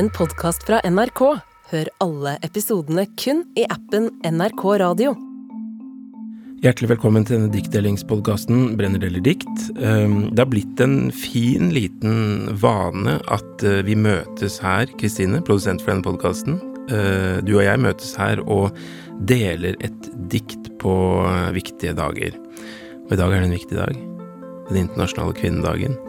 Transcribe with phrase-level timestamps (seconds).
[0.00, 1.20] en podkast fra NRK.
[1.70, 5.10] Hør alle episodene kun i appen NRK Radio.
[6.64, 9.66] Hjertelig velkommen til denne diktdelingspodkasten Brenner deler dikt.
[9.76, 15.84] Ehm, Det har blitt en fin, liten vane at eh, vi møtes her, Kristine, produsent
[15.84, 16.60] for denne podkasten.
[17.44, 18.72] Du og jeg møtes her og
[19.28, 20.96] deler et dikt på
[21.28, 22.40] eh, viktige dager.
[23.04, 24.00] Og i dag er det en viktig dag.
[24.70, 26.00] Den internasjonale kvinnedagen.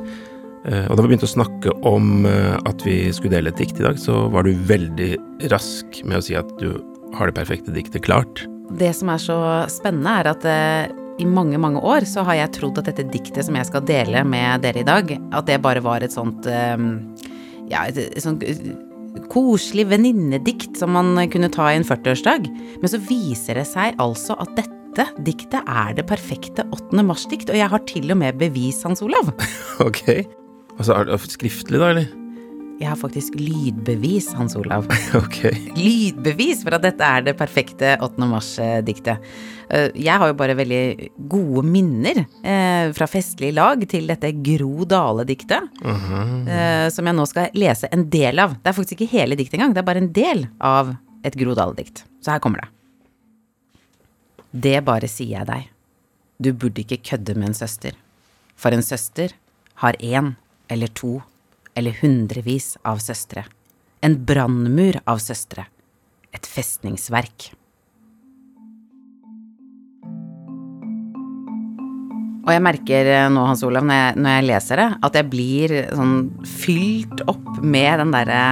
[0.66, 3.80] Eh, Og da vi begynte å snakke om eh, at vi skulle dele et dikt
[3.82, 5.12] i dag, så var du veldig
[5.52, 6.74] rask med å si at du
[7.18, 8.46] har det perfekte diktet klart.
[8.78, 9.38] Det som er så
[9.72, 13.46] spennende, er at eh, i mange, mange år så har jeg trodd at dette diktet
[13.46, 16.78] som jeg skal dele med dere i dag, at det bare var et sånt eh,
[17.72, 18.44] Ja, et, et sånt
[19.32, 22.48] koselig venninnedikt som man kunne ta i en 40-årsdag.
[22.80, 24.78] Men så viser det seg altså at dette
[25.24, 27.04] diktet er det perfekte 8.
[27.08, 29.34] mars-dikt, og jeg har til og med bevis, Hans Olav.
[29.88, 30.04] Ok.
[30.80, 32.10] Altså, er det skriftlig, da, eller?
[32.82, 34.88] Jeg har faktisk lydbevis, Hans Olav.
[35.20, 35.44] Ok.
[35.78, 38.26] lydbevis for at dette er det perfekte 8.
[38.26, 39.22] mars-diktet.
[39.70, 44.88] Eh, Jeg har jo bare veldig gode minner eh, fra festlig lag til dette Gro
[44.90, 48.58] Dale-diktet, eh, som jeg nå skal lese en del av.
[48.58, 50.96] Det er faktisk ikke hele diktet engang, det er bare en del av
[51.28, 52.02] et Gro Dale-dikt.
[52.26, 52.72] Så her kommer det.
[54.52, 55.70] Det bare sier jeg deg.
[56.42, 57.94] Du burde ikke kødde med en søster.
[58.58, 59.38] For en søster
[59.86, 60.34] har én
[60.72, 61.20] eller to
[61.76, 63.46] eller hundrevis av søstre.
[64.02, 65.68] En brannmur av søstre.
[66.32, 67.52] Et festningsverk.
[72.42, 75.30] Og jeg merker eh, nå, Hans Olav, når jeg, når jeg leser det, at jeg
[75.30, 76.16] blir sånn
[76.48, 78.46] fylt opp med den derre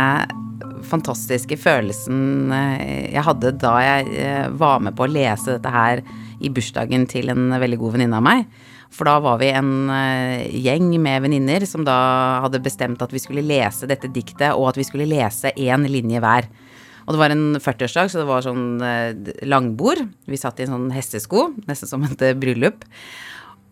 [0.89, 6.04] fantastiske følelsen eh, jeg hadde da jeg eh, var med på å lese dette her
[6.39, 8.45] i bursdagen til en veldig god venninne av meg.
[8.94, 12.00] For da var vi en eh, gjeng med venninner som da
[12.45, 16.22] hadde bestemt at vi skulle lese dette diktet, og at vi skulle lese én linje
[16.23, 16.50] hver.
[17.06, 20.04] Og det var en 40-årsdag, så det var sånn eh, langbord.
[20.30, 22.86] Vi satt i en sånn hestesko, nesten som et eh, bryllup.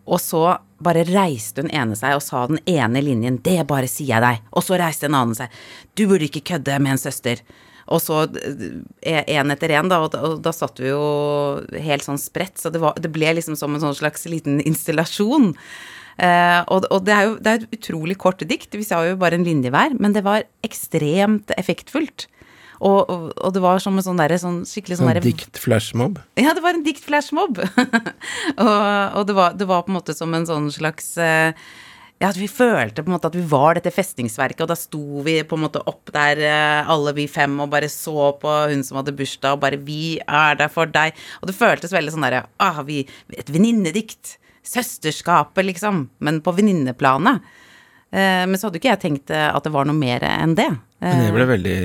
[0.08, 0.42] Og så
[0.82, 4.44] bare reiste hun ene seg og sa den ene linjen 'Det bare sier jeg deg'.
[4.56, 5.50] Og så reiste en annen seg
[5.94, 7.42] 'Du burde ikke kødde med en søster'.
[7.88, 11.02] Og så én etter én, da, og da, og da satt vi jo
[11.72, 15.54] helt sånn spredt, så det, var, det ble liksom som en sånn slags liten installasjon.
[16.18, 19.16] Eh, og, og det er jo det er et utrolig kort dikt, vi sa jo
[19.20, 22.26] bare en linje hver, men det var ekstremt effektfullt.
[22.78, 26.20] Og, og, og det var som en sånn der, sånn skikkelig Sånn derre dikt-flashmob.
[26.38, 27.58] ja, det var en diktflashmob.
[28.62, 31.56] og og det, var, det var på en måte som en sånn slags eh,
[32.18, 35.20] Ja, at vi følte på en måte at vi var dette festningsverket, og da sto
[35.22, 38.82] vi på en måte opp der, eh, alle vi fem, og bare så på hun
[38.82, 41.12] som hadde bursdag, og bare 'Vi er der for deg'.
[41.42, 43.06] Og det føltes veldig sånn derre ah, vi,
[43.38, 44.36] Et venninnedikt.
[44.64, 46.08] Søsterskapet, liksom.
[46.20, 47.40] Men på venninneplanet.
[48.12, 50.54] Eh, men så hadde jo ikke jeg tenkt eh, at det var noe mer enn
[50.58, 50.68] det.
[51.00, 51.76] Men det Eh, ble veldig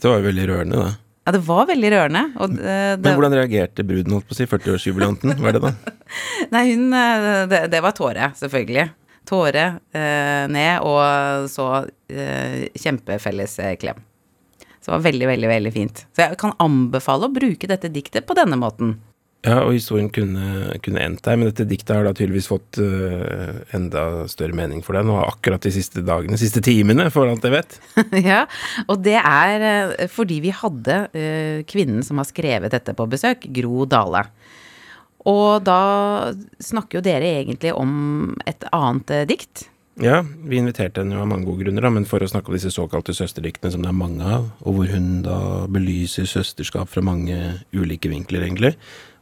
[0.00, 0.90] Det var jo veldig rørende, da.
[1.26, 2.22] ja, det var veldig rørende.
[2.40, 5.36] Og eh, Men hvordan reagerte bruden, holdt på å si, 40-årsjubilanten?
[5.38, 5.72] Hva er det, da?
[6.54, 8.88] Nei, hun eh, Det, det var tåre, selvfølgelig.
[9.28, 9.64] Tåre
[9.94, 11.68] eh, ned, og så
[12.12, 14.02] eh, kjempefelles eh, klem.
[14.80, 16.04] Så det var veldig, veldig, veldig fint.
[16.12, 18.98] Så jeg kan anbefale å bruke dette diktet på denne måten.
[19.44, 23.60] Ja, og historien kunne, kunne endt der, men dette diktet har da tydeligvis fått uh,
[23.76, 27.44] enda større mening for deg nå akkurat de siste dagene, de siste timene, for alt
[27.44, 27.76] jeg vet.
[28.30, 28.46] ja,
[28.88, 33.44] og det er eh, fordi vi hadde uh, kvinnen som har skrevet dette på besøk,
[33.52, 34.24] Gro Dale.
[35.30, 39.68] Og da snakker jo dere egentlig om et annet eh, dikt.
[40.02, 42.56] Ja, vi inviterte henne jo av mange gode grunner, da, men for å snakke om
[42.56, 45.36] disse såkalte søsterdiktene som det er mange av, og hvor hun da
[45.70, 47.36] belyser søsterskap fra mange
[47.70, 48.72] ulike vinkler, egentlig.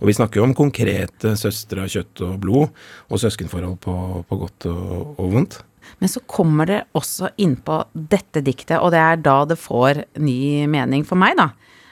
[0.01, 2.73] Og vi snakker jo om konkrete søstre av kjøtt og blod,
[3.12, 5.59] og søskenforhold på, på godt og, og vondt.
[6.01, 10.65] Men så kommer det også innpå dette diktet, og det er da det får ny
[10.73, 11.51] mening for meg, da.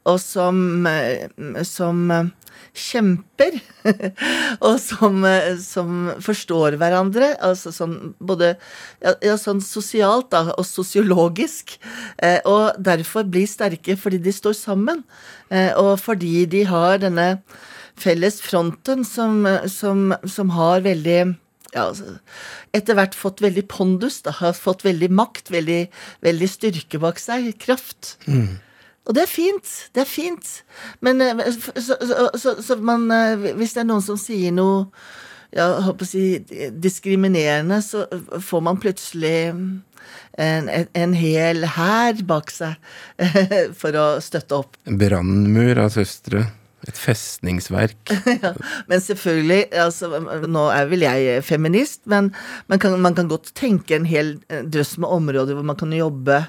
[0.07, 1.27] og som, eh,
[1.67, 2.31] som
[2.77, 3.57] kjemper.
[4.67, 5.25] og som,
[5.63, 8.53] som forstår hverandre, altså sånn både
[9.03, 11.75] ja, ja, sånn sosialt da, og sosiologisk.
[12.23, 15.03] Eh, og derfor blir sterke fordi de står sammen,
[15.51, 17.33] eh, og fordi de har denne
[17.97, 21.21] felles fronten som, som, som har veldig
[21.73, 22.17] ja, altså,
[22.75, 25.81] etter hvert fått veldig pondus, da, har fått veldig makt, veldig,
[26.25, 28.15] veldig styrke bak seg, kraft.
[29.07, 29.73] Og det er fint.
[29.95, 30.49] Det er fint.
[31.05, 31.95] Men eh, så,
[32.35, 34.89] så, så, man eh, Hvis det er noen som sier noe
[35.55, 36.25] ja, håper å si
[36.75, 38.03] diskriminerende, så
[38.43, 42.75] får man plutselig en, en, en hel hær bak seg
[43.79, 44.75] for å støtte opp.
[44.83, 46.43] Brannmur av søstre.
[46.87, 48.13] Et festningsverk.
[48.43, 48.53] Ja,
[48.87, 50.11] men selvfølgelig, altså,
[50.47, 52.29] nå er vel jeg feminist, men
[52.69, 56.43] man kan, man kan godt tenke en hel drøss med områder hvor man kan jobbe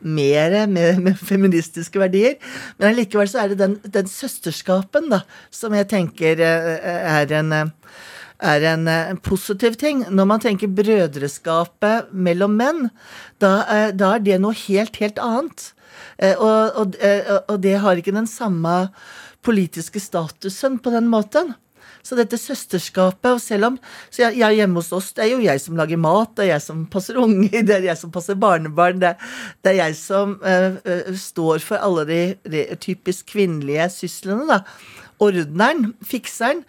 [0.00, 2.36] mer med, med feministiske verdier.
[2.78, 5.22] Men allikevel så er det den, den søsterskapen da,
[5.54, 6.90] som jeg tenker eh,
[7.20, 7.54] er en
[8.40, 10.06] er en, en, positiv ting.
[10.08, 12.88] Når man tenker brødreskapet mellom menn,
[13.42, 15.70] da, eh, da er det noe helt, helt annet.
[16.16, 16.96] Eh, og, og,
[17.48, 18.88] og, det har ikke den samme
[19.46, 21.54] politiske statusen på den måten.
[22.02, 23.76] Så dette søsterskapet og selv om
[24.08, 26.52] så jeg, jeg, Hjemme hos oss det er jo jeg som lager mat, det er
[26.54, 29.02] jeg som passer unger, det er jeg som passer barnebarn.
[29.02, 29.14] Det,
[29.64, 34.48] det er jeg som uh, uh, står for alle de, de typisk kvinnelige syslene.
[34.48, 34.62] da
[35.20, 36.62] ordneren, fikseren.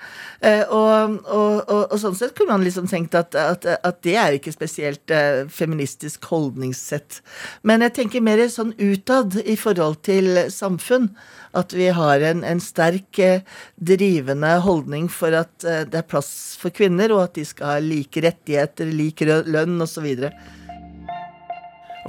[0.44, 4.16] Eh, og, og, og, og, sånn sett kunne man liksom tenkt at, at, at det
[4.20, 7.22] er ikke spesielt eh, feministisk holdningssett.
[7.68, 11.12] Men jeg tenker mer sånn utad i forhold til samfunn.
[11.58, 13.44] At vi har en, en sterk eh,
[13.76, 18.24] drivende holdning for at det er plass for kvinner, og at de skal ha like
[18.24, 20.08] rettigheter, lik lønn osv.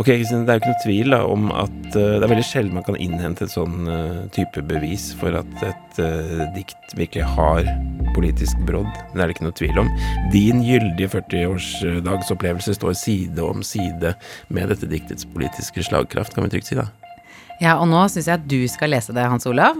[0.00, 2.46] Ok, Kristine, Det er jo ikke noe tvil da, om at uh, det er veldig
[2.48, 7.26] sjelden man kan innhente et sånn uh, type bevis for at et uh, dikt virkelig
[7.34, 7.68] har
[8.16, 8.88] politisk brodd.
[9.12, 9.92] Det er det ikke noe tvil om.
[10.32, 14.14] Din gyldige 40-årsdagsopplevelse står side om side
[14.48, 16.88] med dette diktets politiske slagkraft, kan vi trygt si da.
[17.60, 19.76] Ja, og nå syns jeg at du skal lese det, Hans Olav.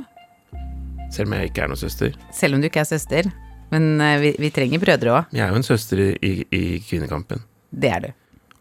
[1.13, 2.13] Selv om jeg ikke er noen søster.
[2.37, 3.33] Selv om du ikke er søster.
[3.73, 5.33] Men vi, vi trenger brødre òg.
[5.33, 7.41] Jeg er jo en søster i, i kvinnekampen.
[7.73, 8.13] Det er du.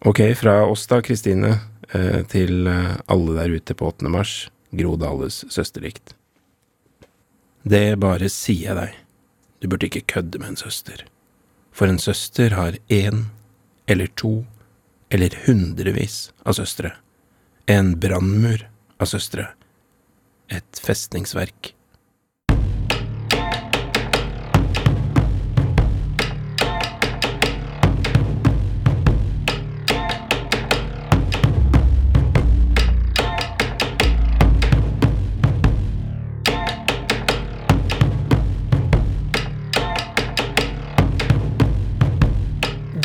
[0.06, 1.60] Ok, fra oss da, Kristine,
[1.94, 4.10] eh, til eh, alle der ute på 8.
[4.10, 6.16] mars, Gro Dales søsterdikt.
[7.62, 8.96] Det bare sier jeg deg,
[9.62, 11.04] du burde ikke kødde med en søster.
[11.70, 13.28] For en søster har én
[13.86, 14.40] eller to
[15.14, 16.96] eller hundrevis av søstre.
[17.70, 18.66] En brannmur
[18.98, 19.52] av søstre.
[20.50, 21.76] Et festningsverk